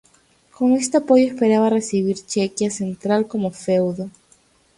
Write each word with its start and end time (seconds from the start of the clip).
Con 0.49 0.73
este 0.73 0.97
apoyo 0.97 1.27
esperaba 1.27 1.69
recibir 1.69 2.25
Chequia 2.25 2.71
central 2.71 3.27
como 3.27 3.51
feudo. 3.51 4.09